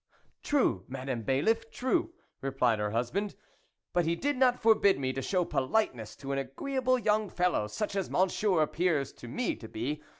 [0.41, 3.35] "True, Madame Bailiff, true," replied her husband,"
[3.93, 7.95] but he did not forbid me to show politeness to an agreeable young fellow such
[7.95, 10.01] as Monsieur appears to me to be.